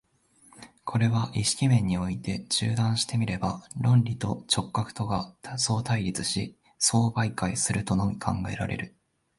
[0.83, 8.95] これを意識面において中断して見れば、論理と直覚とが相対立し相媒介するとのみ考えられる。